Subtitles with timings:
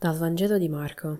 [0.00, 1.18] Dal Vangelo di Marco.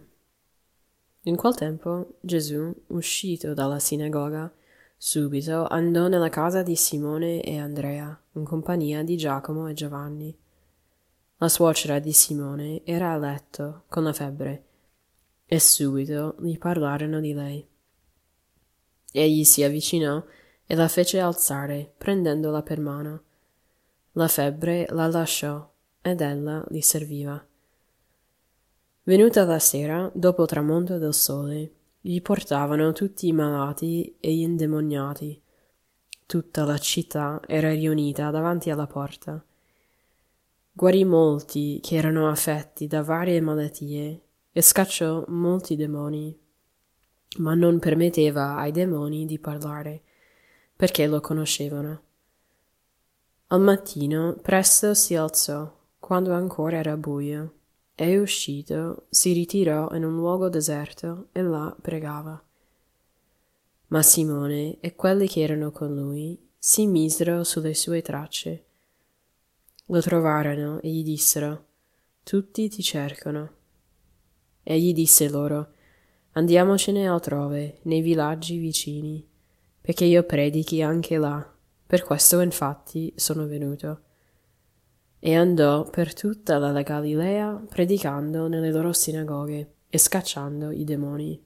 [1.25, 4.51] In quel tempo Gesù, uscito dalla sinagoga,
[4.97, 10.35] subito andò nella casa di Simone e Andrea, in compagnia di Giacomo e Giovanni.
[11.37, 14.65] La suocera di Simone era a letto con la febbre,
[15.45, 17.69] e subito gli parlarono di lei.
[19.13, 20.25] Egli si avvicinò
[20.65, 23.23] e la fece alzare, prendendola per mano.
[24.13, 25.71] La febbre la lasciò,
[26.01, 27.47] ed ella li serviva.
[29.11, 34.43] Venuta la sera, dopo il tramonto del sole, gli portavano tutti i malati e gli
[34.43, 35.43] indemoniati.
[36.27, 39.45] Tutta la città era riunita davanti alla porta.
[40.71, 44.21] Guarì molti che erano affetti da varie malattie
[44.53, 46.39] e scacciò molti demoni,
[47.39, 50.03] ma non permetteva ai demoni di parlare,
[50.77, 52.03] perché lo conoscevano.
[53.49, 57.55] Al mattino presto si alzò, quando ancora era buio
[58.03, 62.43] e uscito si ritirò in un luogo deserto e là pregava.
[63.89, 68.65] Ma Simone e quelli che erano con lui si misero sulle sue tracce.
[69.87, 71.67] Lo trovarono e gli dissero,
[72.23, 73.53] tutti ti cercano.
[74.63, 75.75] Egli disse loro,
[76.33, 79.29] andiamocene altrove, nei villaggi vicini,
[79.79, 81.55] perché io predichi anche là.
[81.87, 84.05] Per questo infatti sono venuto
[85.23, 91.45] e andò per tutta la Galilea predicando nelle loro sinagoghe e scacciando i demoni.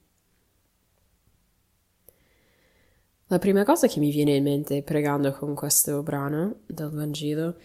[3.27, 7.57] La prima cosa che mi viene in mente pregando con questo brano del Vangelo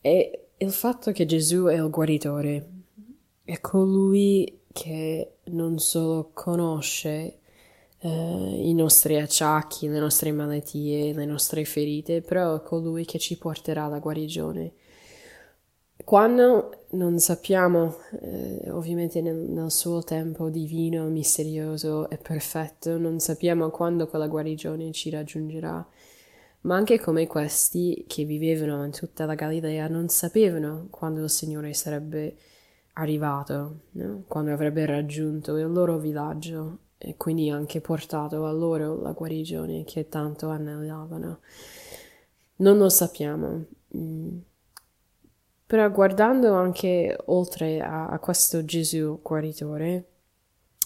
[0.00, 2.70] è il fatto che Gesù è il guaritore,
[3.42, 7.38] è colui che non solo conosce
[7.98, 13.36] eh, i nostri acciacchi, le nostre malattie, le nostre ferite, però è colui che ci
[13.36, 14.72] porterà alla guarigione
[16.04, 23.70] quando non sappiamo, eh, ovviamente nel, nel, suo tempo divino, misterioso e perfetto, non sappiamo
[23.70, 25.84] quando quella guarigione ci raggiungerà,
[26.62, 31.72] ma anche come questi che vivevano in tutta la Galilea non sapevano quando il Signore
[31.74, 32.36] sarebbe
[32.94, 34.24] arrivato, no?
[34.28, 40.08] quando avrebbe raggiunto il loro villaggio e quindi anche portato a loro la guarigione che
[40.08, 41.40] tanto annelavano.
[42.56, 43.64] Non lo sappiamo.
[43.96, 44.38] Mm
[45.66, 50.04] però guardando anche oltre a, a questo Gesù guaritore,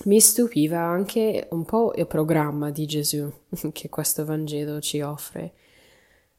[0.05, 3.31] mi stupiva anche un po' il programma di Gesù
[3.73, 5.53] che questo Vangelo ci offre.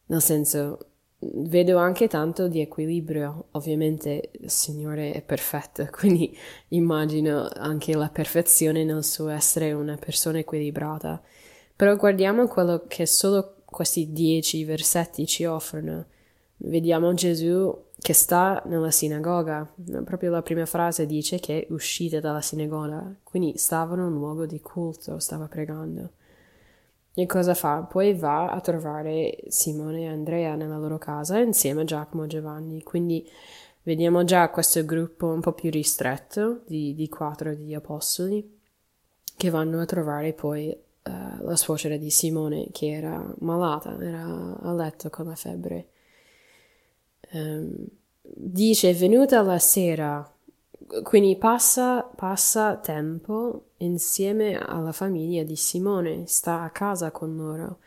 [0.07, 3.47] Nel senso, vedo anche tanto di equilibrio.
[3.51, 6.35] Ovviamente il Signore è perfetto, quindi
[6.69, 11.22] immagino anche la perfezione nel suo essere una persona equilibrata.
[11.75, 16.06] Però guardiamo quello che solo questi dieci versetti ci offrono.
[16.57, 19.72] Vediamo Gesù che sta nella sinagoga.
[20.03, 24.59] Proprio la prima frase dice che uscite dalla sinagoga, quindi stavano in un luogo di
[24.59, 26.13] culto, stava pregando.
[27.13, 27.81] E cosa fa?
[27.81, 32.81] Poi va a trovare Simone e Andrea nella loro casa insieme a Giacomo e Giovanni.
[32.84, 33.29] Quindi
[33.84, 38.59] vediamo già questo gruppo un po' più ristretto di, di quattro di apostoli
[39.35, 44.73] che vanno a trovare poi uh, la suocera di Simone che era malata, era a
[44.73, 45.91] letto con la febbre
[47.31, 47.86] um,
[48.22, 50.31] dice è venuta la sera,
[51.03, 57.80] quindi passa, passa tempo insieme alla famiglia di Simone, sta a casa con loro,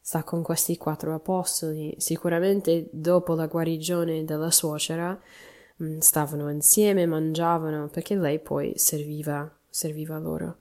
[0.00, 1.94] sta con questi quattro apostoli.
[1.98, 5.18] Sicuramente dopo la guarigione della suocera
[5.82, 10.58] mm, stavano insieme, mangiavano, perché lei poi serviva, serviva loro.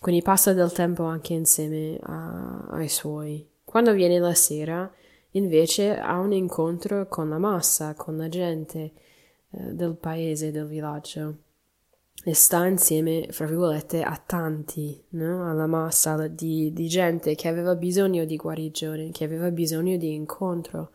[0.00, 3.48] Quindi passa del tempo anche insieme a, ai suoi.
[3.64, 4.90] Quando viene la sera,
[5.34, 8.92] invece ha un incontro con la massa, con la gente
[9.50, 11.36] eh, del paese, del villaggio
[12.26, 15.50] e sta insieme, fra virgolette, a tanti, no?
[15.50, 20.92] alla massa di, di, gente che aveva bisogno di guarigione, che aveva bisogno di incontro.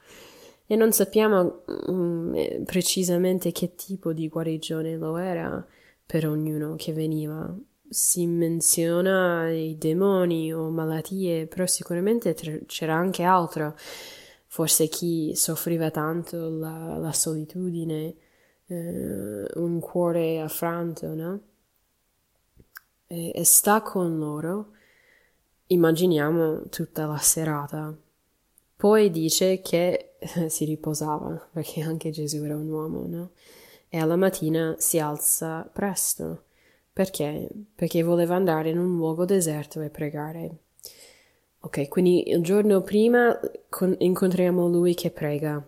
[0.66, 5.64] E non sappiamo um, precisamente che tipo di guarigione lo era
[6.04, 7.56] per ognuno che veniva.
[7.88, 12.36] Si menziona i demoni o malattie, però sicuramente
[12.66, 13.76] c'era anche altro
[14.52, 18.16] forse chi soffriva tanto la, la solitudine,
[18.66, 21.42] eh, un cuore affranto, no?
[23.08, 24.72] E, e sta con loro,
[25.68, 27.96] immaginiamo tutta la serata.
[28.76, 30.16] Poi dice che
[30.50, 33.32] si riposava, perché anche Gesù era un uomo, no?
[33.88, 36.46] E alla mattina si alza presto.
[36.92, 37.50] Perché?
[37.76, 40.58] Perché voleva andare in un luogo deserto e pregare.
[41.62, 45.66] Ok, quindi il giorno prima con- incontriamo lui che prega,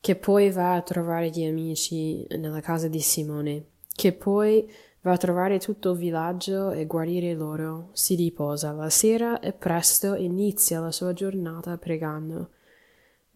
[0.00, 3.66] che poi va a trovare gli amici nella casa di Simone
[3.98, 4.70] che poi
[5.00, 10.14] va a trovare tutto il villaggio e guarire loro, si riposa la sera e presto
[10.14, 12.50] inizia la sua giornata pregando.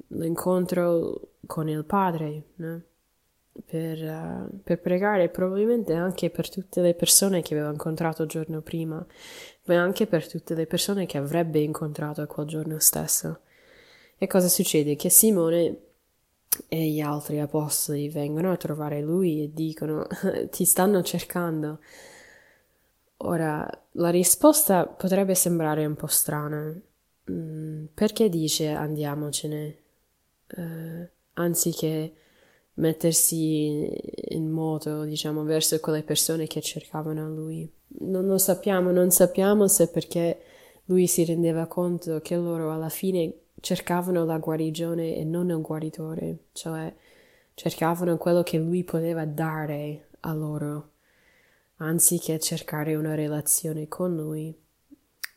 [0.09, 2.83] L'incontro con il Padre, no?
[3.67, 8.61] Per, uh, per, pregare probabilmente anche per tutte le persone che aveva incontrato il giorno
[8.61, 9.05] prima,
[9.65, 13.41] ma anche per tutte le persone che avrebbe incontrato quel giorno stesso.
[14.17, 14.97] E cosa succede?
[14.97, 15.77] Che Simone
[16.69, 20.07] e gli altri apostoli vengono a trovare lui e dicono
[20.51, 21.81] ti stanno cercando.
[23.25, 26.75] Ora, la risposta potrebbe sembrare un po' strana.
[27.31, 29.77] Mm, perché dice andiamocene?
[30.55, 32.13] Uh, anziché
[32.75, 33.91] mettersi
[34.31, 37.71] in moto, diciamo, verso quelle persone che cercavano lui.
[38.01, 40.41] Non lo sappiamo, non sappiamo se perché
[40.87, 46.47] lui si rendeva conto che loro alla fine cercavano la guarigione e non il guaritore,
[46.53, 46.93] cioè
[47.55, 50.91] cercavano quello che lui poteva dare a loro,
[51.77, 54.57] anziché cercare una relazione con lui.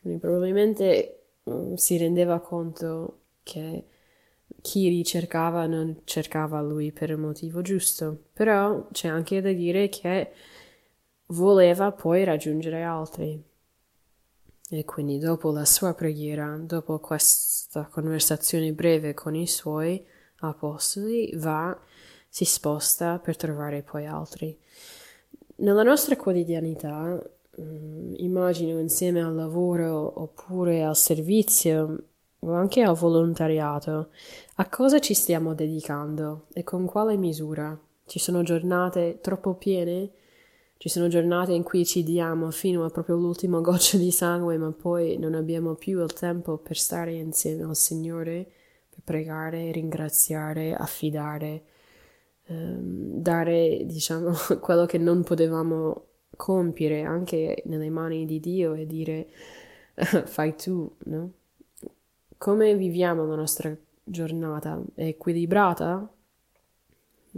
[0.01, 3.85] Quindi probabilmente um, si rendeva conto che
[4.65, 10.31] chi ricercava non cercava lui per il motivo giusto, però c'è anche da dire che
[11.27, 13.39] voleva poi raggiungere altri.
[14.67, 20.03] E quindi dopo la sua preghiera, dopo questa conversazione breve con i suoi
[20.37, 21.79] apostoli, va,
[22.27, 24.59] si sposta per trovare poi altri.
[25.57, 27.21] Nella nostra quotidianità,
[27.61, 32.07] mm, immagino insieme al lavoro oppure al servizio
[32.45, 34.09] o anche al volontariato,
[34.55, 37.77] a cosa ci stiamo dedicando e con quale misura?
[38.05, 40.11] Ci sono giornate troppo piene?
[40.77, 44.71] Ci sono giornate in cui ci diamo fino a proprio l'ultimo goccio di sangue, ma
[44.71, 48.45] poi non abbiamo più il tempo per stare insieme al Signore,
[48.89, 51.63] per pregare, ringraziare, affidare,
[52.45, 56.03] ehm, dare, diciamo, quello che non potevamo
[56.35, 59.29] compiere anche nelle mani di Dio e dire
[60.25, 61.31] fai tu, no?
[62.45, 64.79] Come viviamo la nostra giornata?
[64.93, 66.07] È equilibrata?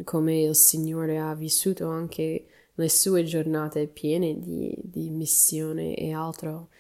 [0.04, 6.72] Come il Signore ha vissuto anche le sue giornate piene di, di missione e altro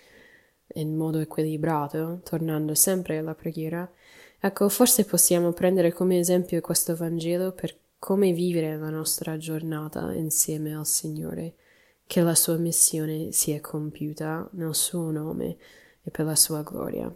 [0.74, 3.90] in modo equilibrato, tornando sempre alla preghiera,
[4.42, 10.76] ecco, forse possiamo prendere come esempio questo Vangelo per come vivere la nostra giornata insieme
[10.76, 11.56] al Signore,
[12.06, 15.56] che la sua missione sia compiuta nel suo nome
[16.04, 17.10] e per la sua gloria.